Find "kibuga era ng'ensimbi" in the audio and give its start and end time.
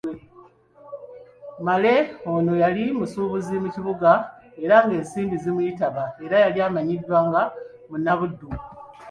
3.75-5.35